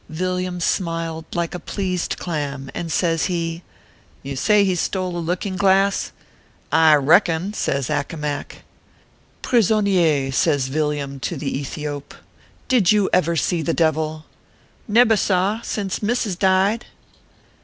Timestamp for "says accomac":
7.53-8.63